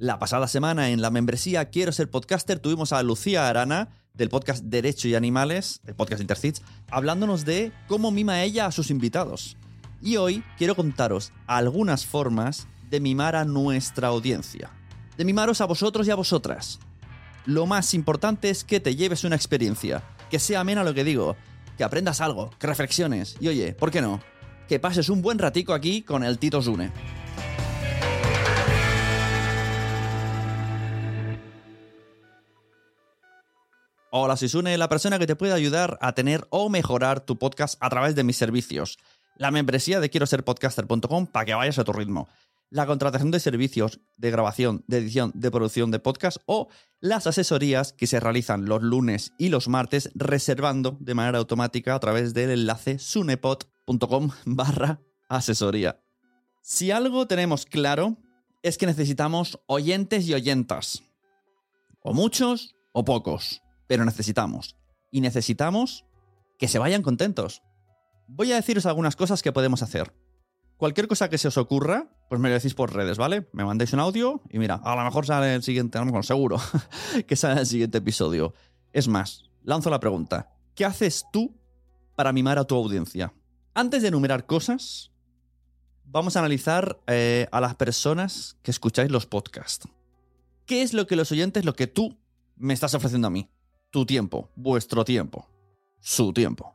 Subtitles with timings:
[0.00, 4.64] La pasada semana en la membresía Quiero ser podcaster tuvimos a Lucía Arana del podcast
[4.64, 9.56] Derecho y Animales, del podcast Intercits, hablándonos de cómo mima ella a sus invitados.
[10.02, 14.72] Y hoy quiero contaros algunas formas de mimar a nuestra audiencia.
[15.16, 16.80] De mimaros a vosotros y a vosotras.
[17.46, 21.36] Lo más importante es que te lleves una experiencia, que sea amena lo que digo,
[21.78, 24.20] que aprendas algo, que reflexiones y oye, ¿por qué no?
[24.66, 26.90] Que pases un buen ratico aquí con el Tito Zune.
[34.16, 37.76] Hola, soy Sune, la persona que te puede ayudar a tener o mejorar tu podcast
[37.80, 38.96] a través de mis servicios.
[39.36, 42.28] La membresía de quiero ser podcaster.com para que vayas a tu ritmo.
[42.70, 46.68] La contratación de servicios de grabación, de edición, de producción de podcast o
[47.00, 51.98] las asesorías que se realizan los lunes y los martes reservando de manera automática a
[51.98, 56.00] través del enlace sunepod.com barra asesoría.
[56.62, 58.16] Si algo tenemos claro
[58.62, 61.02] es que necesitamos oyentes y oyentas.
[62.00, 63.63] O muchos o pocos
[63.94, 64.74] pero necesitamos.
[65.12, 66.04] Y necesitamos
[66.58, 67.62] que se vayan contentos.
[68.26, 70.12] Voy a deciros algunas cosas que podemos hacer.
[70.76, 73.48] Cualquier cosa que se os ocurra, pues me lo decís por redes, ¿vale?
[73.52, 76.60] Me mandáis un audio y mira, a lo mejor sale el siguiente, lo mejor seguro
[77.28, 78.52] que sale el siguiente episodio.
[78.92, 80.50] Es más, lanzo la pregunta.
[80.74, 81.54] ¿Qué haces tú
[82.16, 83.32] para mimar a tu audiencia?
[83.74, 85.12] Antes de enumerar cosas,
[86.02, 89.86] vamos a analizar eh, a las personas que escucháis los podcasts.
[90.66, 92.18] ¿Qué es lo que los oyentes, lo que tú
[92.56, 93.53] me estás ofreciendo a mí?
[93.94, 95.48] Tu tiempo, vuestro tiempo,
[96.00, 96.74] su tiempo.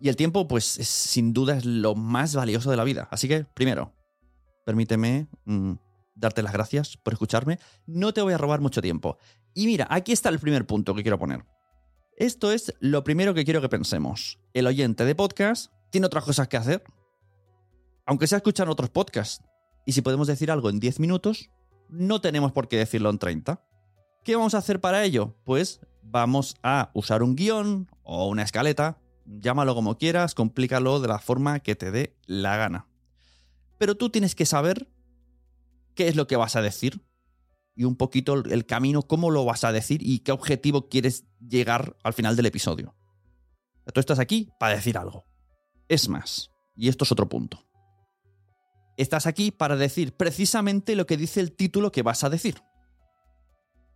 [0.00, 3.06] Y el tiempo, pues, sin duda es lo más valioso de la vida.
[3.12, 3.92] Así que, primero,
[4.66, 5.74] permíteme mm,
[6.16, 7.60] darte las gracias por escucharme.
[7.86, 9.16] No te voy a robar mucho tiempo.
[9.54, 11.44] Y mira, aquí está el primer punto que quiero poner.
[12.16, 14.40] Esto es lo primero que quiero que pensemos.
[14.54, 16.82] El oyente de podcast tiene otras cosas que hacer.
[18.06, 19.44] Aunque sea escuchar otros podcasts.
[19.86, 21.48] Y si podemos decir algo en 10 minutos,
[21.88, 23.64] no tenemos por qué decirlo en 30.
[24.24, 25.36] ¿Qué vamos a hacer para ello?
[25.44, 31.18] Pues vamos a usar un guion o una escaleta, llámalo como quieras, complícalo de la
[31.18, 32.88] forma que te dé la gana.
[33.78, 34.88] Pero tú tienes que saber
[35.94, 37.02] qué es lo que vas a decir
[37.74, 41.96] y un poquito el camino, cómo lo vas a decir y qué objetivo quieres llegar
[42.02, 42.96] al final del episodio.
[43.92, 45.24] Tú estás aquí para decir algo.
[45.88, 47.64] Es más, y esto es otro punto.
[48.96, 52.60] Estás aquí para decir precisamente lo que dice el título que vas a decir.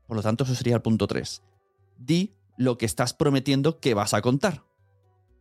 [0.06, 1.42] Por lo tanto, eso sería el punto 3
[2.06, 4.64] di lo que estás prometiendo que vas a contar.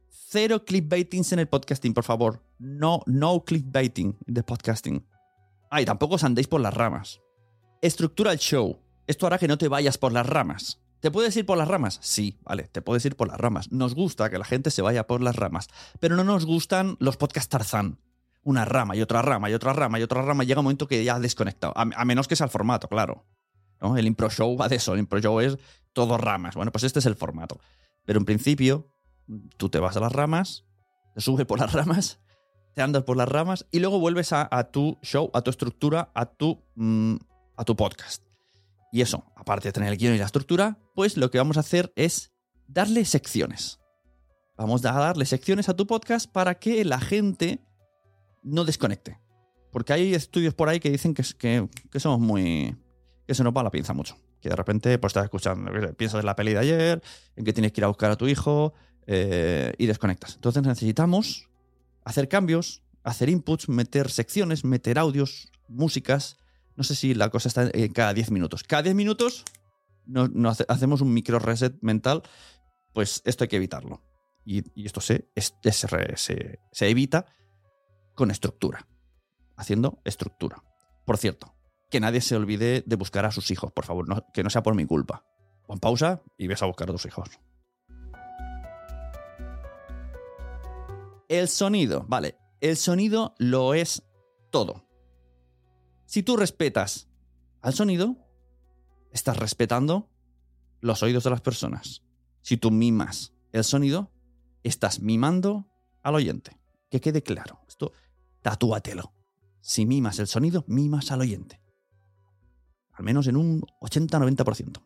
[0.10, 2.44] Cero clickbaitings en el podcasting, por favor.
[2.58, 5.06] No, no clickbaiting de podcasting.
[5.70, 7.22] Ay, tampoco os andéis por las ramas.
[7.82, 8.80] Estructura el show.
[9.08, 10.82] Esto hará que no te vayas por las ramas.
[11.02, 11.98] ¿Te puedes ir por las ramas?
[12.02, 13.72] Sí, vale, te puedes ir por las ramas.
[13.72, 15.68] Nos gusta que la gente se vaya por las ramas,
[16.00, 18.00] pero no nos gustan los podcasts Tarzán.
[18.44, 20.44] Una rama y otra rama y otra rama y otra rama.
[20.44, 21.74] Llega un momento que ya has desconectado.
[21.76, 23.26] A, a menos que sea el formato, claro.
[23.82, 24.94] El impro show va de eso.
[24.94, 25.58] El impro show es
[25.94, 26.56] todo ramas.
[26.56, 27.60] Bueno, pues este es el formato.
[28.06, 28.92] Pero en principio,
[29.58, 30.66] tú te vas a las ramas,
[31.14, 32.20] te subes por las ramas,
[32.76, 36.26] te andas por las ramas y luego vuelves a, tu show, a tu estructura, a
[36.26, 37.16] tu, mm,
[37.58, 38.24] a tu podcast.
[38.92, 41.62] Y eso, aparte de tener el guion y la estructura, pues lo que vamos a
[41.62, 42.34] hacer es
[42.68, 43.80] darle secciones.
[44.58, 47.64] Vamos a darle secciones a tu podcast para que la gente
[48.44, 49.20] no desconecte.
[49.72, 52.76] Porque hay estudios por ahí que dicen que, que, que somos muy,
[53.32, 54.18] que se nos va la pinza mucho.
[54.42, 57.02] Que de repente pues estás escuchando, piensas en la peli de ayer,
[57.38, 58.74] en que tienes que ir a buscar a tu hijo
[59.08, 60.36] eh, y desconectas.
[60.36, 61.48] Entonces necesitamos
[62.04, 66.40] hacer cambios, hacer inputs, meter secciones, meter audios, músicas.
[66.76, 68.64] No sé si la cosa está en cada 10 minutos.
[68.64, 69.46] Cada 10 minutos
[70.06, 72.24] nos, hacemos un micro reset mental,
[72.92, 74.02] pues esto hay que evitarlo.
[74.44, 77.28] Y, esto se, se, se evita
[78.14, 78.88] con estructura,
[79.56, 80.62] haciendo estructura.
[81.06, 81.54] Por cierto,
[81.92, 84.74] que nadie se olvide de buscar a sus hijos, por favor, que no sea por
[84.74, 85.26] mi culpa.
[85.68, 87.30] Pon pausa y ves a buscar a tus hijos.
[91.28, 94.04] El sonido, vale, el sonido lo es
[94.50, 94.88] todo.
[96.06, 97.10] Si tú respetas
[97.62, 98.18] al sonido,
[99.12, 100.10] estás respetando
[100.80, 102.04] los oídos de las personas.
[102.42, 104.12] Si tú mimas el sonido,
[104.64, 105.68] estás mimando
[106.04, 106.58] al oyente.
[106.90, 107.62] Que quede claro.
[107.68, 107.92] Esto,
[108.42, 109.14] tatúatelo.
[109.62, 111.61] Si mimas el sonido, mimas al oyente.
[113.02, 114.80] Al menos en un 80-90%.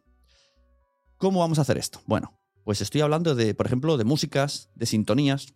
[1.17, 2.00] ¿Cómo vamos a hacer esto?
[2.06, 5.53] Bueno, pues estoy hablando de, por ejemplo, de músicas, de sintonías.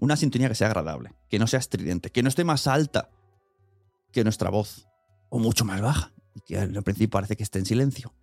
[0.00, 3.10] Una sintonía que sea agradable, que no sea estridente, que no esté más alta
[4.12, 4.88] que nuestra voz,
[5.28, 8.14] o mucho más baja, y que al principio parece que esté en silencio.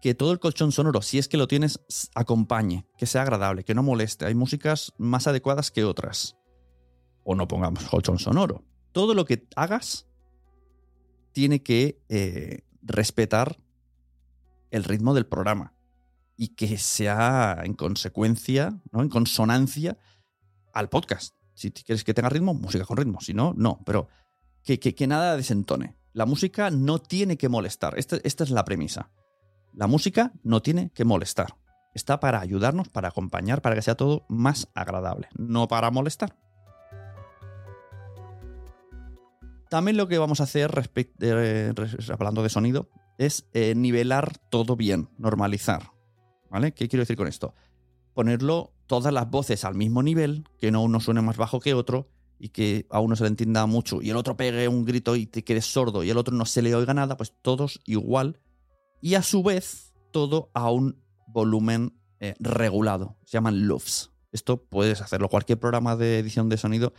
[0.00, 1.80] Que todo el colchón sonoro, si es que lo tienes,
[2.14, 4.24] acompañe, que sea agradable, que no moleste.
[4.24, 6.38] Hay músicas más adecuadas que otras.
[7.22, 8.64] O no pongamos colchón sonoro.
[8.92, 10.06] Todo lo que hagas
[11.32, 13.58] tiene que eh, respetar
[14.70, 15.74] el ritmo del programa
[16.36, 19.02] y que sea en consecuencia, ¿no?
[19.02, 19.96] en consonancia
[20.72, 21.34] al podcast.
[21.54, 23.20] Si quieres que tenga ritmo, música con ritmo.
[23.20, 23.80] Si no, no.
[23.86, 24.08] Pero
[24.64, 25.96] que, que, nada desentone.
[26.12, 27.98] La música no tiene que molestar.
[27.98, 29.10] Esta, esta es la premisa.
[29.72, 31.56] La música no tiene que molestar.
[31.94, 36.36] Está para ayudarnos, para acompañar, para que sea todo más agradable, no para molestar.
[39.74, 40.88] También lo que vamos a hacer,
[41.18, 41.72] eh,
[42.16, 45.90] hablando de sonido, es eh, nivelar todo bien, normalizar.
[46.48, 46.70] ¿Vale?
[46.70, 47.56] ¿Qué quiero decir con esto?
[48.14, 52.08] Ponerlo todas las voces al mismo nivel, que no uno suene más bajo que otro,
[52.38, 55.26] y que a uno se le entienda mucho y el otro pegue un grito y
[55.26, 58.38] te quedes sordo y el otro no se le oiga nada, pues todos igual
[59.00, 63.16] y a su vez todo a un volumen eh, regulado.
[63.24, 64.12] Se llaman loops.
[64.30, 65.28] Esto puedes hacerlo.
[65.28, 66.92] Cualquier programa de edición de sonido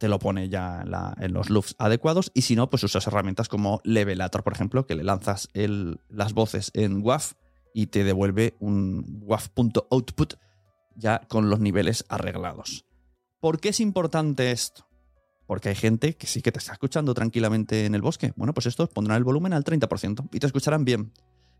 [0.00, 0.82] te lo pone ya
[1.20, 4.94] en, los loops adecuados y si no, pues usas herramientas como Levelator, por ejemplo, que
[4.94, 5.50] le lanzas
[6.08, 7.20] las voces en WAV
[7.74, 10.34] y te devuelve un WAV.output
[10.96, 12.86] ya con los niveles arreglados.
[13.40, 14.88] ¿Por qué es importante esto?
[15.46, 18.32] Porque hay gente que sí que te está escuchando tranquilamente en el bosque.
[18.36, 21.12] Bueno, pues estos pondrán el volumen al 30% y te escucharán bien.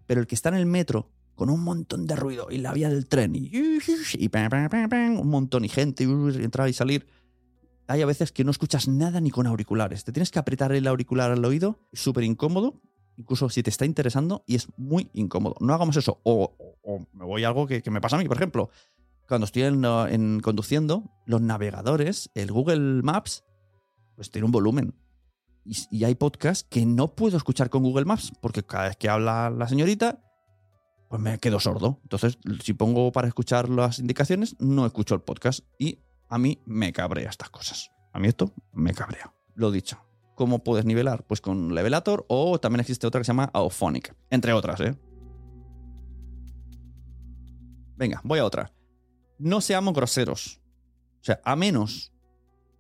[0.06, 2.88] Pero el que está en el metro con un montón de ruido y la vía
[2.88, 6.06] del tren y, un montón y gente y
[6.42, 7.06] entrar y salir,
[7.90, 10.04] hay a veces que no escuchas nada ni con auriculares.
[10.04, 12.81] Te tienes que apretar el auricular al oído, súper incómodo,
[13.16, 15.56] incluso si te está interesando y es muy incómodo.
[15.58, 16.20] No hagamos eso.
[16.22, 16.54] O,
[17.12, 18.70] me voy a algo que, me pasa a mí, por ejemplo
[19.31, 23.44] cuando estoy en, conduciendo, los navegadores, el Google Maps,
[24.16, 24.96] pues tiene un volumen.
[25.64, 29.48] Y, hay podcasts que no puedo escuchar con Google Maps, porque cada vez que habla
[29.50, 30.20] la señorita,
[31.08, 32.00] pues me quedo sordo.
[32.02, 35.60] Entonces, si pongo para escuchar las indicaciones, no escucho el podcast.
[35.78, 36.00] Y
[36.31, 37.91] a mí me cabrea estas cosas.
[38.12, 39.35] A mí esto me cabrea.
[39.55, 39.99] Lo dicho.
[40.35, 41.25] ¿Cómo puedes nivelar?
[41.27, 44.97] Pues con Levelator o también existe otra que se llama Auphonic, entre otras, ¿eh?
[47.97, 48.73] Venga, voy a otra
[49.41, 50.61] no seamos groseros.
[51.21, 52.12] O sea, a menos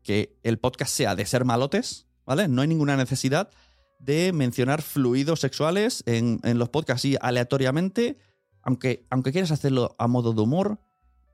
[0.04, 2.48] que el podcast sea de ser malotes, ¿vale?
[2.48, 3.50] No hay ninguna necesidad
[3.98, 8.18] de mencionar fluidos sexuales en, los podcasts así aleatoriamente,
[8.62, 10.80] aunque, aunque quieras hacerlo a modo de humor,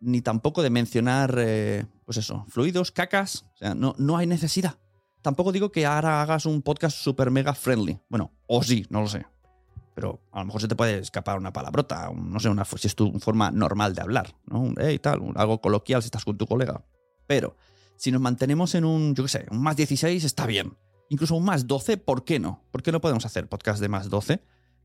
[0.00, 3.44] ni tampoco de mencionar, eh, pues eso, fluidos, cacas.
[3.54, 4.78] O sea, no, no hay necesidad.
[5.20, 8.00] Tampoco digo que ahora hagas un podcast super mega friendly.
[8.08, 9.26] Bueno, o sí, no lo sé
[9.96, 12.94] pero a lo mejor se te puede escapar una palabrota, no sé, una, si es
[12.94, 14.60] tu forma normal de hablar, ¿no?
[14.60, 16.84] Un, tal, algo coloquial si estás con tu colega.
[17.26, 17.56] Pero
[17.96, 20.76] si nos mantenemos en un, yo qué sé, un más 16 está bien.
[21.08, 22.62] Incluso un más 12, ¿por qué no?
[22.72, 24.42] ¿Por qué no podemos hacer podcast de más 12?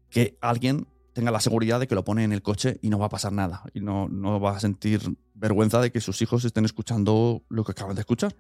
[0.10, 3.08] Que alguien tenga la seguridad de que lo pone en el coche y no va
[3.08, 3.64] a pasar nada.
[3.74, 5.02] Y no, no va a sentir
[5.34, 8.36] vergüenza de que sus hijos estén escuchando lo que acaban de escuchar.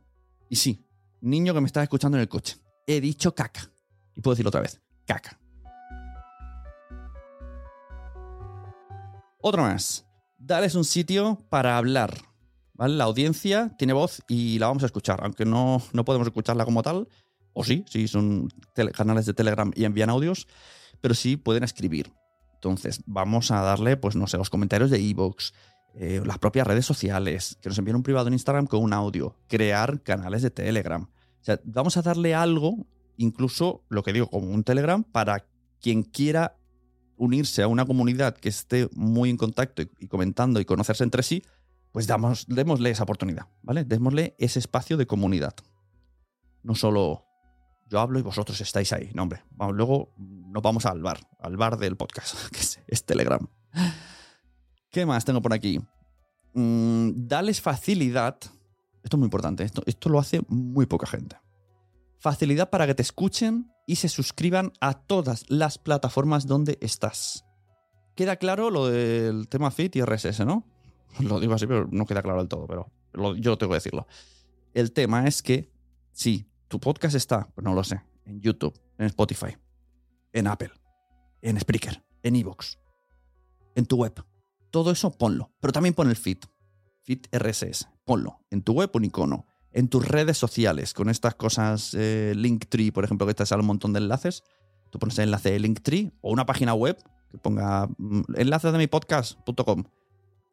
[0.49, 0.85] Y sí,
[1.21, 2.57] niño que me está escuchando en el coche,
[2.87, 3.71] he dicho caca.
[4.15, 5.39] Y puedo decirlo otra vez, caca.
[9.41, 10.05] Otro más.
[10.37, 12.15] Dales un sitio para hablar.
[12.73, 12.95] ¿vale?
[12.95, 16.83] La audiencia tiene voz y la vamos a escuchar, aunque no, no podemos escucharla como
[16.83, 17.07] tal.
[17.53, 18.49] O sí, sí, son
[18.93, 20.47] canales de Telegram y envían audios,
[21.01, 22.13] pero sí pueden escribir.
[22.61, 25.51] Entonces, vamos a darle, pues no sé, los comentarios de Evox,
[25.95, 29.35] eh, las propias redes sociales, que nos envíen un privado en Instagram con un audio,
[29.47, 31.01] crear canales de Telegram.
[31.01, 32.85] O sea, vamos a darle algo,
[33.17, 35.43] incluso lo que digo, como un Telegram, para
[35.81, 36.55] quien quiera
[37.17, 41.41] unirse a una comunidad que esté muy en contacto y, comentando y conocerse entre sí,
[41.91, 43.85] pues damos, démosle esa oportunidad, ¿vale?
[43.85, 45.55] Démosle ese espacio de comunidad.
[46.61, 47.25] No solo
[47.91, 49.43] yo hablo y vosotros estáis ahí, no, hombre.
[49.73, 53.45] luego nos vamos al bar, al bar del podcast, que es, Telegram.
[54.89, 55.79] ¿Qué más tengo por aquí?
[56.53, 58.37] Mm, dales facilidad.
[59.03, 61.35] Esto es muy importante, esto, esto lo hace muy poca gente.
[62.17, 67.43] Facilidad para que te escuchen y se suscriban a todas las plataformas donde estás.
[68.15, 70.65] Queda claro lo del tema Fit y RSS, ¿no?
[71.19, 72.89] Lo digo así, pero no queda claro del todo, pero
[73.35, 74.07] yo tengo que decirlo.
[74.73, 75.69] El tema es que
[76.13, 79.57] si tu podcast está, pues no lo sé, en YouTube, en Spotify,
[80.31, 80.71] en Apple,
[81.41, 82.79] en Spreaker, en Evox,
[83.75, 84.13] en tu web,
[84.71, 85.51] todo eso ponlo.
[85.59, 86.37] Pero también pon el feed,
[87.03, 88.39] feed RSS, ponlo.
[88.49, 93.03] En tu web un icono, en tus redes sociales, con estas cosas, eh, Linktree, por
[93.03, 94.41] ejemplo, que te sale un montón de enlaces.
[94.91, 96.97] Tú pones el enlace de Linktree o una página web
[97.29, 99.83] que ponga mm, enlace de mi podcast.com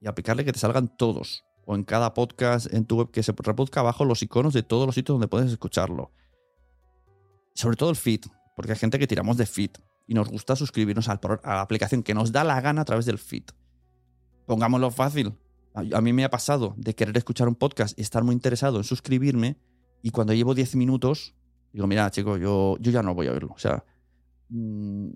[0.00, 1.44] y aplicarle que te salgan todos.
[1.70, 4.86] O en cada podcast en tu web que se reproduzca abajo los iconos de todos
[4.86, 6.12] los sitios donde puedes escucharlo.
[7.54, 8.22] Sobre todo el feed,
[8.56, 9.72] porque hay gente que tiramos de feed
[10.06, 13.18] y nos gusta suscribirnos a la aplicación que nos da la gana a través del
[13.18, 13.44] feed.
[14.46, 15.34] Pongámoslo fácil.
[15.74, 18.84] A mí me ha pasado de querer escuchar un podcast y estar muy interesado en
[18.84, 19.58] suscribirme
[20.00, 21.34] y cuando llevo 10 minutos
[21.70, 23.52] digo, mira, chico, yo, yo ya no voy a oírlo.
[23.54, 23.84] O sea,
[24.48, 25.10] mm,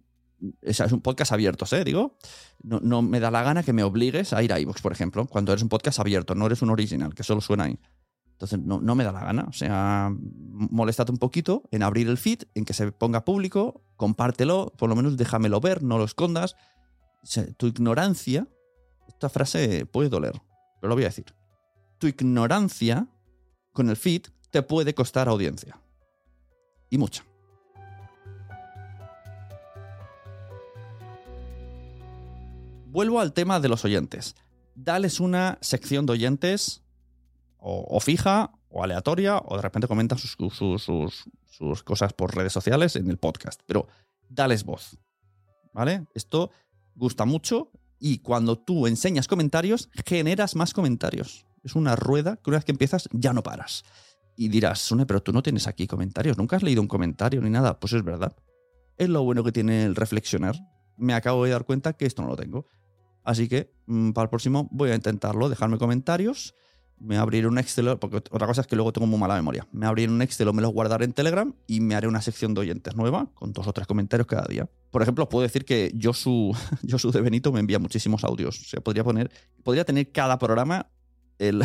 [0.60, 1.84] es un podcast abierto, ¿eh?
[1.84, 2.16] Digo,
[2.62, 5.26] no, no, me da la gana que me obligues a ir a iVoox, por ejemplo,
[5.26, 7.78] cuando eres un podcast abierto, no eres un original, que solo suena ahí.
[8.32, 9.46] Entonces, no, no, me da la gana.
[9.48, 14.72] O sea, moléstate un poquito en abrir el feed, en que se ponga público, compártelo,
[14.76, 16.56] por lo menos déjamelo ver, no lo escondas.
[17.56, 18.48] tu ignorancia,
[19.06, 20.32] esta frase puede doler,
[20.80, 21.26] pero lo voy a decir.
[21.98, 23.06] Tu ignorancia
[23.72, 25.80] con el feed te puede costar audiencia.
[26.90, 27.24] Y mucha.
[32.92, 34.36] Vuelvo al tema de los oyentes.
[34.74, 36.82] Dales una sección de oyentes
[37.56, 43.08] o, fija o aleatoria o de repente comentan sus, sus, cosas por redes sociales en
[43.08, 43.62] el podcast.
[43.64, 43.88] Pero
[44.28, 44.98] dales voz.
[45.72, 46.06] ¿Vale?
[46.12, 46.50] Esto
[46.94, 51.46] gusta mucho y cuando tú enseñas comentarios, generas más comentarios.
[51.64, 53.84] Es una rueda que una vez que empiezas ya no paras.
[54.36, 57.48] Y dirás, Sune, pero tú no tienes aquí comentarios, nunca has leído un comentario ni
[57.48, 57.80] nada.
[57.80, 58.36] Pues es verdad.
[58.98, 60.56] Es lo bueno que tiene el reflexionar.
[60.98, 62.66] Me acabo de dar cuenta que esto no lo tengo.
[63.24, 66.54] Así que mm, para el próximo voy a intentarlo, dejarme comentarios,
[67.02, 69.66] me abriré un Excel, porque otra cosa es que luego tengo muy mala memoria.
[69.72, 72.54] Me abriré un Excel o me lo guardaré en Telegram y me haré una sección
[72.54, 74.68] de oyentes nueva con dos o tres comentarios cada día.
[74.90, 76.52] Por ejemplo, puedo decir que Josu,
[76.88, 78.60] Josu de Benito me envía muchísimos audios.
[78.60, 79.30] O sea, podría poner,
[79.64, 80.90] podría tener cada programa
[81.38, 81.64] el,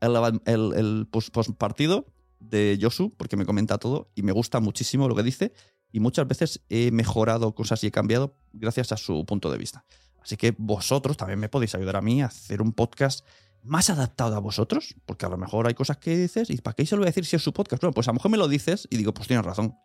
[0.00, 2.06] el post partido
[2.40, 5.52] de Josu, porque me comenta todo y me gusta muchísimo lo que dice.
[5.92, 9.84] Y muchas veces he mejorado cosas y he cambiado gracias a su punto de vista.
[10.26, 13.24] Así que vosotros también me podéis ayudar a mí a hacer un podcast
[13.62, 16.84] más adaptado a vosotros, porque a lo mejor hay cosas que dices y ¿para qué
[16.84, 17.80] se lo voy a decir si es su podcast?
[17.80, 19.76] Bueno, pues a lo mejor me lo dices y digo, pues tienes razón.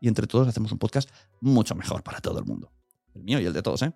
[0.00, 1.08] Y entre todos hacemos un podcast
[1.40, 2.72] mucho mejor para todo el mundo.
[3.14, 3.92] El mío y el de todos, ¿eh?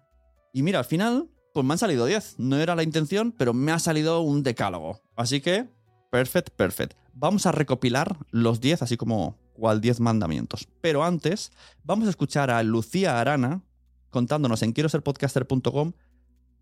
[0.53, 2.37] Y mira, al final, pues me han salido 10.
[2.39, 5.03] No era la intención, pero me ha salido un decálogo.
[5.17, 5.69] Así que,
[6.13, 6.97] perfect, perfect.
[7.13, 10.69] Vamos a recopilar los 10, así como cual 10 mandamientos.
[10.81, 11.51] Pero antes,
[11.83, 13.65] vamos a escuchar a Lucía Arana,
[14.11, 15.93] contándonos en quiero ser podcaster.com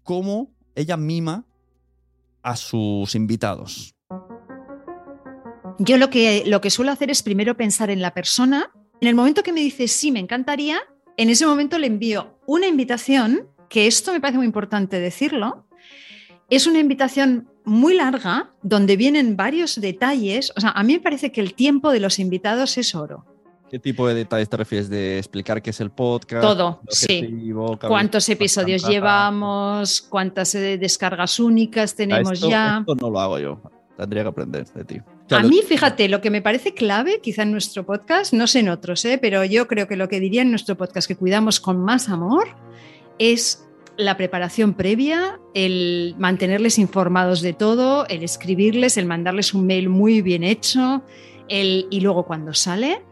[0.03, 1.45] cómo ella mima
[2.43, 3.95] a sus invitados.
[5.79, 8.71] Yo lo que, lo que suelo hacer es primero pensar en la persona.
[9.01, 10.79] En el momento que me dice sí, me encantaría,
[11.17, 15.67] en ese momento le envío una invitación, que esto me parece muy importante decirlo.
[16.49, 20.53] Es una invitación muy larga donde vienen varios detalles.
[20.57, 23.36] O sea, a mí me parece que el tiempo de los invitados es oro.
[23.71, 24.89] ¿Qué tipo de detalles te refieres?
[24.89, 26.43] ¿De explicar qué es el podcast?
[26.43, 27.53] Todo, sí.
[27.81, 30.03] ¿Cuántos episodios llevamos?
[30.03, 32.79] ¿Cuántas eh, descargas únicas tenemos ya?
[32.81, 33.61] Esto no lo hago yo.
[33.97, 35.01] Tendría que aprender de ti.
[35.31, 38.69] a mí, fíjate, lo que me parece clave, quizá en nuestro podcast, no sé en
[38.69, 39.19] otros, ¿eh?
[39.21, 42.49] pero yo creo que lo que diría en nuestro podcast que cuidamos con más amor
[43.19, 49.89] es la preparación previa, el mantenerles informados de todo, el escribirles, el mandarles un mail
[49.89, 51.03] muy bien hecho,
[51.49, 53.03] el, y luego cuando sale,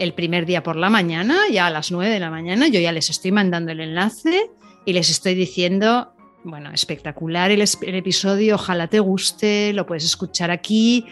[0.00, 2.90] el primer día por la mañana, ya a las 9 de la mañana, yo ya
[2.90, 4.50] les estoy mandando el enlace
[4.86, 11.06] y les estoy diciendo, bueno, espectacular el, episodio, ojalá te guste, lo puedes escuchar aquí.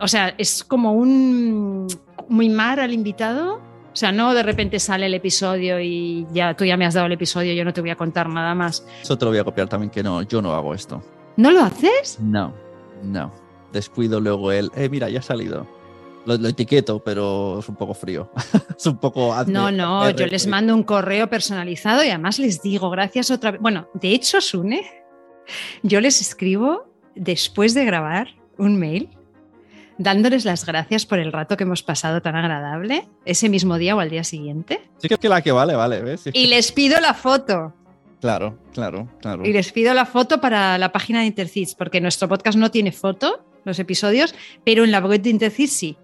[0.00, 1.86] O sea, es como un
[2.28, 3.62] muy mar al invitado.
[3.92, 7.06] O sea, no de repente sale el episodio y ya tú ya me has dado
[7.06, 8.84] el episodio, yo no te voy a contar nada más.
[9.00, 11.00] Eso te lo voy a copiar también, que no, yo no hago esto.
[11.36, 12.18] ¿No lo haces?
[12.20, 12.52] No,
[13.04, 13.32] no.
[13.72, 15.68] Descuido luego el, eh, mira, ya ha salido.
[16.26, 18.30] Lo, etiqueto, pero es un poco frío.
[18.78, 19.34] es un poco.
[19.46, 23.60] No, no, yo les mando un correo personalizado y además les digo gracias otra vez.
[23.60, 24.84] Bueno, de hecho, Sune,
[25.82, 28.28] yo les escribo después de grabar
[28.58, 29.10] un mail
[29.98, 34.00] dándoles las gracias por el rato que hemos pasado tan agradable, ese mismo día o
[34.00, 34.80] al día siguiente.
[34.98, 36.00] Sí, que la que vale, vale.
[36.00, 36.28] ¿ves?
[36.32, 37.74] Y les pido la foto.
[38.20, 39.44] Claro, claro, claro.
[39.44, 42.90] Y les pido la foto para la página de Intercis, porque nuestro podcast no tiene
[42.90, 45.96] foto, los episodios, pero en la web de Intercis sí.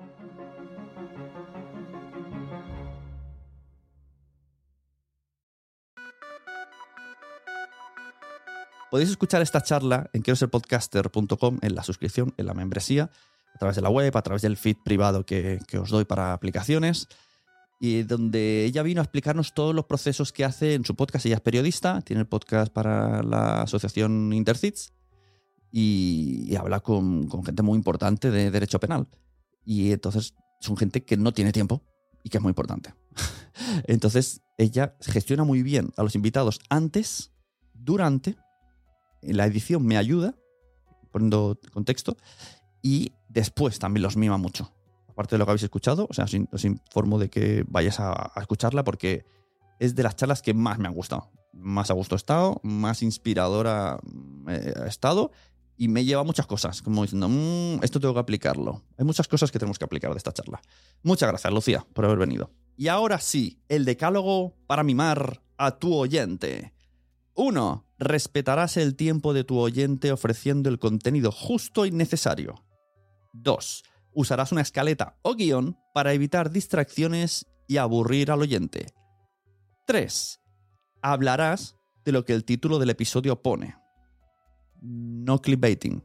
[8.91, 13.11] Podéis escuchar esta charla en quiero ser podcaster.com en la suscripción, en la membresía,
[13.55, 17.07] a través de la web, a través del feed privado que, os doy para aplicaciones,
[17.81, 21.25] y donde ella vino a explicarnos todos los procesos que hace en su podcast.
[21.27, 24.93] Ella es periodista, tiene el podcast para la asociación Intercits
[25.71, 29.07] y, habla con, gente muy importante de derecho penal.
[29.65, 31.83] y entonces son gente que no tiene tiempo
[32.23, 32.93] y que es muy importante.
[33.85, 37.33] Entonces ella gestiona muy bien a los invitados antes,
[37.73, 38.37] durante,
[39.23, 40.35] la edición me ayuda,
[41.11, 42.17] poniendo contexto,
[42.83, 44.73] y después también los mima mucho.
[45.09, 48.85] Aparte de lo que habéis escuchado, o sea, os, informo de que vayáis a, escucharla
[48.85, 49.25] porque
[49.79, 51.31] es de las charlas que más me han gustado.
[51.53, 53.99] Más a gusto he estado, más inspiradora
[54.49, 55.33] eh, ha estado
[55.77, 58.83] y me lleva muchas cosas, como diciendo, mm, esto tengo que aplicarlo.
[58.99, 60.61] Hay muchas cosas que tenemos que aplicar de esta charla.
[61.03, 62.51] Muchas gracias, Lucía, por haber venido.
[62.77, 66.75] Y ahora sí, el decálogo para mimar a tu oyente.
[67.43, 67.87] 1.
[67.99, 72.67] Respetarás el tiempo de tu oyente ofreciendo el contenido justo y necesario.
[73.33, 73.83] 2.
[74.13, 78.93] Usarás una escaleta o guion para evitar distracciones y aburrir al oyente.
[79.87, 80.39] 3.
[81.01, 83.75] Hablarás de lo que el título del episodio pone.
[84.83, 86.05] No clickbaiting.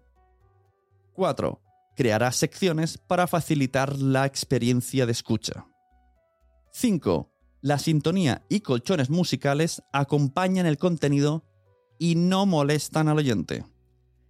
[1.15, 1.61] 4.
[1.97, 5.67] Crearás secciones para facilitar la experiencia de escucha.
[6.71, 7.29] 5.
[7.65, 11.43] La sintonía y colchones musicales acompañan el contenido
[11.97, 13.65] y no molestan al oyente.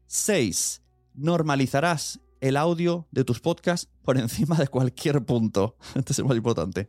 [0.07, 0.81] 6.
[1.15, 5.75] Normalizarás el audio de tus podcasts por encima de cualquier punto.
[5.95, 6.87] Este es el más importante.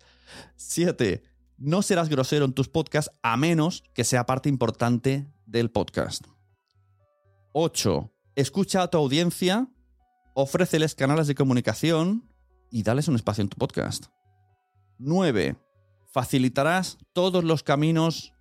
[0.54, 1.20] 7.
[1.58, 6.28] No serás grosero en tus podcasts a menos que sea parte importante del podcast.
[7.54, 8.12] 8.
[8.36, 9.68] Escucha a tu audiencia,
[10.36, 12.32] ofréceles canales de comunicación
[12.70, 14.04] y dales un espacio en tu podcast.
[15.00, 15.65] 9.
[16.16, 18.32] Facilitarás todos los caminos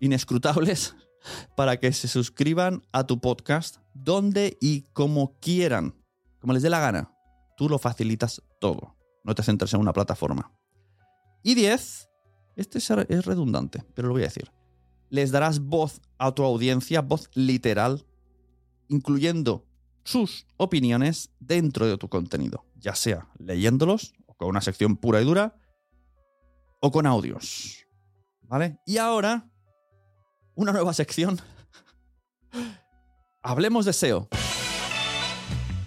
[0.00, 0.94] inescrutables
[1.56, 5.94] para que se suscriban a tu podcast donde y como quieran,
[6.40, 7.10] como les dé la gana.
[7.56, 8.98] Tú lo facilitas todo.
[9.24, 10.52] No te centres en una plataforma.
[11.42, 12.06] Y 10.
[12.56, 14.52] Este es redundante, pero lo voy a decir.
[15.08, 18.04] Les darás voz a tu audiencia, voz literal,
[18.88, 19.64] incluyendo
[20.04, 25.24] sus opiniones dentro de tu contenido, ya sea leyéndolos o con una sección pura y
[25.24, 25.56] dura
[26.86, 27.84] o con audios.
[28.42, 28.78] ¿Vale?
[28.86, 29.50] Y ahora,
[30.54, 31.40] una nueva sección.
[33.42, 34.28] Hablemos de SEO.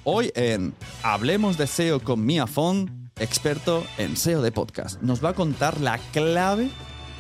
[0.04, 5.30] Hoy en Hablemos de SEO con Mia Fon, experto en SEO de podcast, nos va
[5.30, 6.70] a contar la clave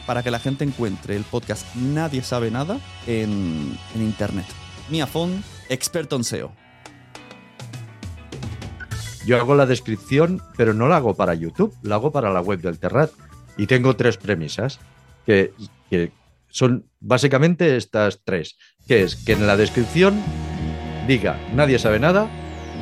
[0.05, 4.45] para que la gente encuentre el podcast Nadie sabe nada en, en Internet.
[4.89, 6.51] Mia Fon, experto en SEO.
[9.25, 12.59] Yo hago la descripción, pero no la hago para YouTube, la hago para la web
[12.59, 13.11] del Terrat.
[13.57, 14.79] Y tengo tres premisas
[15.25, 15.53] que,
[16.49, 18.57] son básicamente estas tres,
[18.87, 20.19] que es que en la descripción
[21.07, 22.29] diga nadie sabe nada,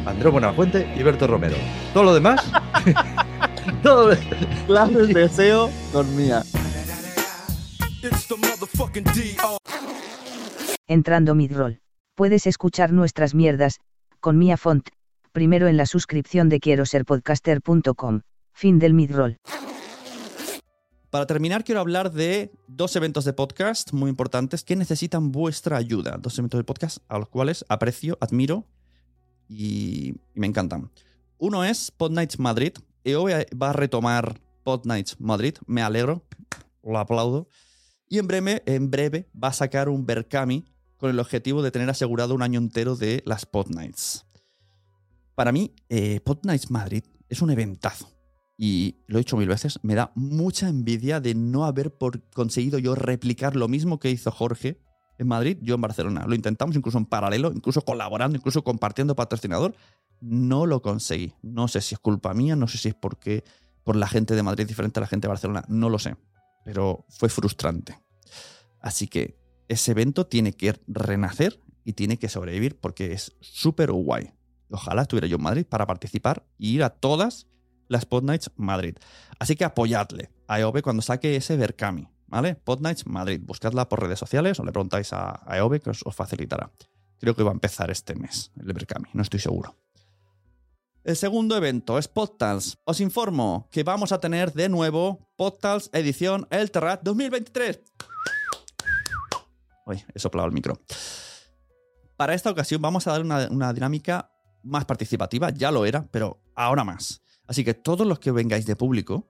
[0.05, 1.57] Andrés Buenafuente y Berto Romero.
[1.93, 2.41] Todo lo demás,
[3.83, 4.15] todo
[4.65, 6.43] clases de SEO con mía.
[10.87, 11.81] Entrando midroll.
[12.15, 13.79] Puedes escuchar nuestras mierdas,
[14.19, 14.89] con Mia Font,
[15.31, 18.21] primero en la suscripción de quiero ser podcaster.com.
[18.53, 19.37] Fin del midroll.
[21.17, 26.19] Para terminar, quiero hablar de dos eventos de podcast muy importantes que necesitan vuestra ayuda.
[26.21, 28.67] Dos eventos de podcast a los cuales aprecio, admiro
[29.49, 30.91] y, me encantan.
[31.39, 32.73] Uno es Pod Nights Madrid.
[33.03, 33.25] EO
[33.59, 35.55] va a retomar Pod Nights Madrid.
[35.65, 36.23] Me alegro,
[36.83, 37.47] lo aplaudo.
[38.07, 40.65] Y en breve, en breve va a sacar un Berkami
[40.97, 44.23] con el objetivo de tener asegurado un año entero de las Pod Nights.
[45.33, 48.16] Para mí, eh, Pod Nights Madrid es un eventazo
[48.57, 51.93] y lo he dicho mil veces, me da mucha envidia de no haber
[52.33, 54.81] conseguido yo replicar lo mismo que hizo Jorge
[55.19, 56.25] en Madrid, yo en Barcelona.
[56.27, 59.75] Lo intentamos incluso en paralelo, incluso colaborando, incluso compartiendo patrocinador.
[60.21, 61.33] No lo conseguí.
[61.43, 63.43] No sé si es culpa mía, no sé si es porque
[63.83, 66.15] por la gente de Madrid diferente a la gente de Barcelona, no lo sé.
[66.65, 67.99] Pero fue frustrante.
[68.79, 74.31] Así que ese evento tiene que renacer y tiene que sobrevivir porque es súper guay.
[74.69, 77.47] Ojalá estuviera yo en Madrid para participar y ir a todas
[77.87, 78.97] las Pod Nights Madrid.
[79.39, 82.55] Así que apoyadle a EOB cuando saque ese Berkami, ¿vale?
[82.55, 83.41] Pod Nights Madrid.
[83.43, 86.71] Buscadla por redes sociales o le preguntáis a, EOB que os, facilitará.
[87.19, 89.75] Creo que va a empezar este mes el Berkami, no estoy seguro.
[91.03, 92.77] El segundo evento es PodTals.
[92.83, 97.79] Os informo que vamos a tener de nuevo PodTals edición El Terrat 2023.
[99.85, 100.81] Uy, he soplado el micro.
[102.17, 104.31] Para esta ocasión vamos a dar una dinámica
[104.63, 107.21] más participativa, ya lo era, pero ahora más.
[107.47, 109.27] Así que todos los que vengáis de público,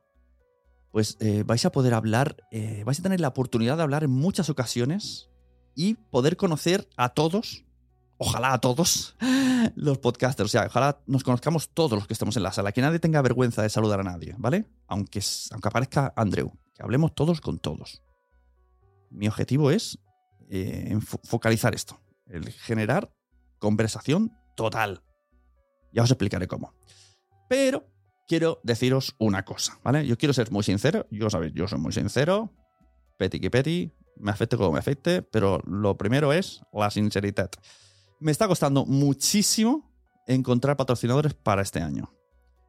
[0.92, 4.12] pues eh, vais a poder hablar, eh, vais a tener la oportunidad de hablar en
[4.12, 5.30] muchas ocasiones
[5.76, 7.66] y poder conocer a todos,
[8.18, 9.16] ojalá a todos,
[9.76, 10.50] los podcasters.
[10.50, 13.22] O sea, ojalá nos conozcamos todos los que estamos en la sala, que nadie tenga
[13.22, 14.66] vergüenza de saludar a nadie, ¿vale?
[14.88, 18.02] Aunque, aunque aparezca Andrew, que hablemos todos con todos.
[19.12, 20.00] Mi objetivo es
[20.50, 23.14] eh, focalizar esto, el generar
[23.60, 25.04] conversación total.
[25.94, 26.74] Ya os explicaré cómo.
[27.48, 27.88] Pero
[28.28, 30.06] quiero deciros una cosa, ¿vale?
[30.06, 32.54] Yo quiero ser muy sincero, yo sabéis, yo soy muy sincero,
[33.18, 37.50] peti que peti, me afecte como me afecte, pero lo primero es la sinceridad.
[38.20, 39.92] Me está costando muchísimo
[40.28, 42.14] encontrar patrocinadores para este año,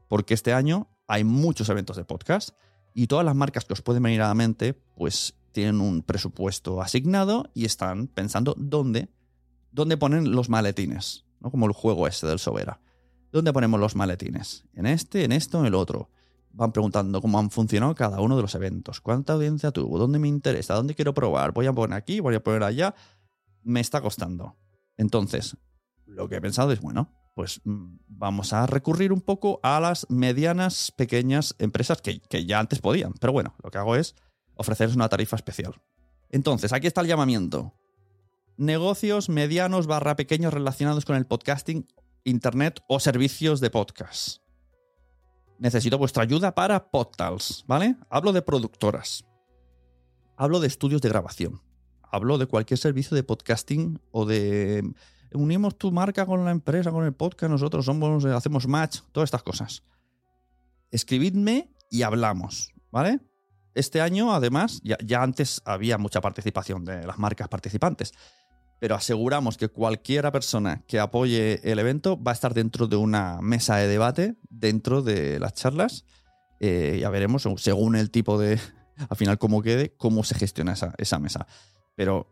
[0.08, 2.50] porque este año hay muchos eventos de podcast
[2.94, 6.80] y todas las marcas que os pueden venir a la mente, pues tienen un presupuesto
[6.82, 9.08] asignado y están pensando dónde,
[9.72, 11.50] dónde ponen los maletines, ¿no?
[11.50, 12.80] Como el juego ese del Sobera.
[13.30, 14.64] ¿Dónde ponemos los maletines?
[14.74, 16.10] ¿En este, en esto, en el otro?
[16.52, 19.00] Van preguntando cómo han funcionado cada uno de los eventos.
[19.00, 19.98] ¿Cuánta audiencia tuvo?
[19.98, 20.74] ¿Dónde me interesa?
[20.74, 21.52] ¿Dónde quiero probar?
[21.52, 22.20] ¿Voy a poner aquí?
[22.20, 22.94] ¿Voy a poner allá?
[23.62, 24.56] Me está costando.
[24.96, 25.56] Entonces,
[26.06, 30.06] lo que he pensado es, bueno, pues mm, vamos a recurrir un poco a las
[30.08, 33.12] medianas, pequeñas empresas que, que ya antes podían.
[33.20, 34.14] Pero bueno, lo que hago es
[34.54, 35.74] ofrecerles una tarifa especial.
[36.30, 37.74] Entonces, aquí está el llamamiento.
[38.56, 41.86] Negocios medianos barra pequeños relacionados con el podcasting,
[42.24, 44.38] internet o servicios de podcast.
[45.58, 47.96] Necesito vuestra ayuda para podtals, ¿vale?
[48.10, 49.24] Hablo de productoras.
[50.36, 51.60] Hablo de estudios de grabación.
[52.02, 54.84] Hablo de cualquier servicio de podcasting o de
[55.32, 59.42] unimos tu marca con la empresa, con el podcast, nosotros somos, hacemos match, todas estas
[59.42, 59.82] cosas.
[60.90, 63.20] Escribidme y hablamos, ¿vale?
[63.74, 68.12] Este año, además, ya, ya antes había mucha participación de las marcas participantes,
[68.78, 73.40] pero aseguramos que cualquiera persona que apoye el evento va a estar dentro de una
[73.40, 76.04] mesa de debate, dentro de las charlas.
[76.60, 78.60] Eh, ya veremos, según el tipo de,
[79.08, 81.46] al final, cómo quede, cómo se gestiona esa, esa mesa.
[81.96, 82.28] Pero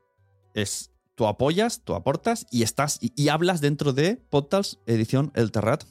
[0.55, 5.51] es, tú apoyas, tú aportas y estás y, y hablas dentro de Podtals edición El
[5.51, 5.85] Terrat.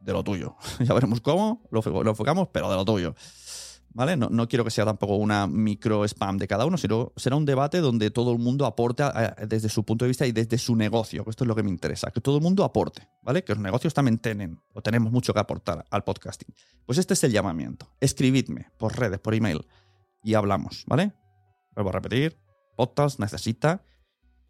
[0.00, 0.56] De lo tuyo.
[0.80, 3.14] ya veremos cómo lo, lo enfocamos, pero de lo tuyo.
[3.96, 4.14] ¿Vale?
[4.14, 7.80] No, quiero que sea tampoco una micro spam de cada uno, sino será un debate
[7.80, 9.02] donde todo el mundo aporte
[9.48, 11.24] desde su punto de vista y desde su negocio.
[11.26, 13.42] Esto es lo que me interesa, que todo el mundo aporte, ¿vale?
[13.42, 16.54] Que los negocios también tienen o tenemos mucho que aportar al podcasting.
[16.84, 17.88] Pues este es el llamamiento.
[17.98, 19.66] Escribidme por redes, por email
[20.22, 21.14] y hablamos, ¿vale?
[21.74, 22.36] Vuelvo a repetir,
[22.76, 23.82] podcast necesita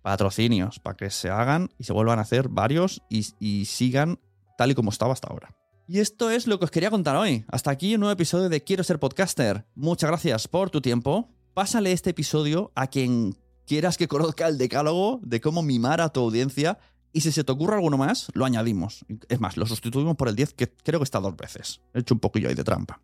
[0.03, 4.19] patrocinios para que se hagan y se vuelvan a hacer varios y sigan
[4.59, 5.55] tal y como estaba hasta ahora.
[5.88, 7.44] Y esto es lo que os quería contar hoy.
[7.49, 9.66] Hasta aquí un nuevo episodio de Quiero ser podcaster.
[9.77, 11.29] Muchas gracias por tu tiempo.
[11.55, 16.20] Pásale este episodio a quien quieras que conozca el decálogo de cómo mimar a tu
[16.20, 16.79] audiencia.
[17.12, 19.05] Y si se te ocurre alguno más, lo añadimos.
[19.29, 21.81] Es más, lo sustituimos por el 10, que creo que está dos veces.
[21.94, 23.01] He hecho un poquillo ahí de trampa.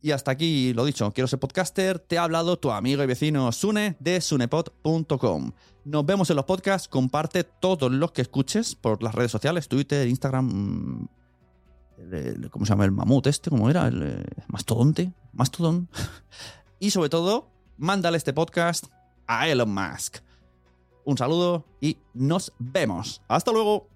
[0.00, 1.98] Y hasta aquí lo dicho, quiero ser podcaster.
[1.98, 5.52] Te ha hablado tu amigo y vecino Sune de sunepod.com.
[5.84, 6.86] Nos vemos en los podcasts.
[6.86, 11.08] Comparte todos los que escuches por las redes sociales, Twitter, Instagram,
[12.12, 12.84] el, ¿cómo se llama?
[12.84, 13.86] El mamut este, ¿cómo era?
[13.88, 15.88] El, el mastodonte, mastodon.
[16.78, 18.86] y sobre todo, mándale este podcast
[19.26, 20.18] a Elon Musk.
[21.04, 23.22] Un saludo y nos vemos.
[23.28, 23.88] Hasta luego.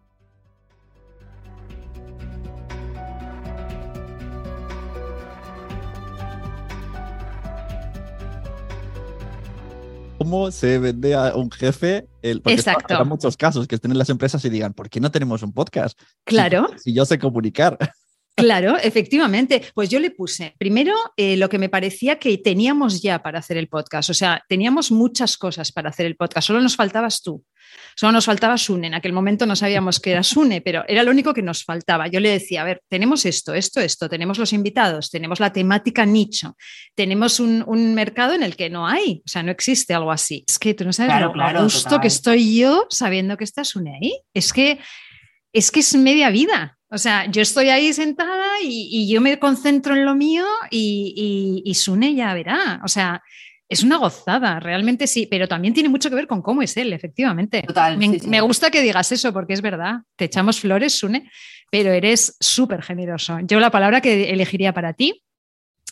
[10.24, 12.08] Cómo se vende a un jefe.
[12.22, 12.96] El, porque Exacto.
[12.96, 15.52] Hay muchos casos que estén en las empresas y digan, ¿por qué no tenemos un
[15.52, 16.00] podcast?
[16.24, 16.68] Claro.
[16.76, 17.78] Si, si yo sé comunicar.
[18.36, 19.62] Claro, efectivamente.
[19.74, 23.56] Pues yo le puse, primero, eh, lo que me parecía que teníamos ya para hacer
[23.56, 24.10] el podcast.
[24.10, 26.48] O sea, teníamos muchas cosas para hacer el podcast.
[26.48, 27.44] Solo nos faltabas tú.
[27.96, 28.88] Solo nos faltaba Sune.
[28.88, 32.08] En aquel momento no sabíamos que era Sune, pero era lo único que nos faltaba.
[32.08, 36.04] Yo le decía, a ver, tenemos esto, esto, esto, tenemos los invitados, tenemos la temática
[36.04, 36.56] nicho,
[36.94, 40.44] tenemos un, un mercado en el que no hay, o sea, no existe algo así.
[40.48, 42.00] Es que tú no sabes Claro, lo claro, total.
[42.00, 44.18] que estoy yo sabiendo que está Sune ahí.
[44.32, 44.78] Es que
[45.52, 46.76] es que es media vida.
[46.90, 51.62] O sea, yo estoy ahí sentada y, y yo me concentro en lo mío y,
[51.64, 52.80] y, y Sune ya verá.
[52.84, 53.22] O sea,
[53.68, 56.92] es una gozada, realmente sí, pero también tiene mucho que ver con cómo es él,
[56.92, 57.62] efectivamente.
[57.62, 58.28] Total, Me, sí, sí.
[58.28, 60.00] me gusta que digas eso porque es verdad.
[60.16, 61.30] Te echamos flores, Sune,
[61.70, 63.38] pero eres súper generoso.
[63.42, 65.22] Yo la palabra que elegiría para ti,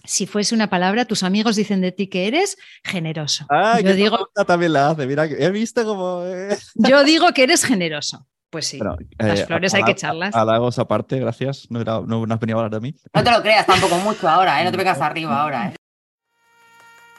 [0.04, 3.46] si fuese una palabra, tus amigos dicen de ti que eres generoso.
[3.48, 5.06] Ay, yo, digo, también la hace.
[5.06, 6.24] Mira, he visto como.
[6.26, 6.56] eh.
[6.74, 8.26] yo digo que eres generoso.
[8.50, 8.78] Pues sí.
[8.78, 10.34] Pero, Las eh, flores hay que echarlas.
[10.34, 11.66] Halagos aparte, gracias.
[11.70, 12.94] No, era, no, no has venido a hablar de mí.
[13.14, 14.64] No te lo creas tampoco mucho ahora, ¿eh?
[14.66, 15.74] No te vengas arriba ahora, ¿eh?